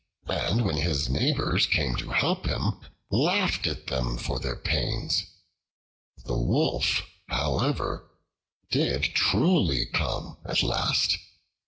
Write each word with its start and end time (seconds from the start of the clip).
and 0.25 0.65
when 0.65 0.77
his 0.77 1.09
neighbors 1.09 1.67
came 1.67 1.95
to 1.95 2.09
help 2.09 2.47
him, 2.47 2.79
laughed 3.11 3.67
at 3.67 3.85
them 3.85 4.17
for 4.17 4.39
their 4.39 4.55
pains. 4.55 5.27
The 6.25 6.35
Wolf, 6.39 7.03
however, 7.27 8.09
did 8.71 9.03
truly 9.03 9.85
come 9.85 10.37
at 10.43 10.63
last. 10.63 11.19